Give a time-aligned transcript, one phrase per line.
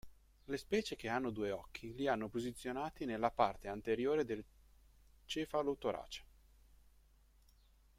[0.45, 4.43] Le specie che hanno due occhi li hanno posizionati nella parte anteriore del
[5.25, 6.23] cefalotorace.